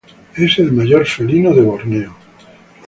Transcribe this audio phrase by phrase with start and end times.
[0.35, 2.17] Es el mayor felino de Borneo.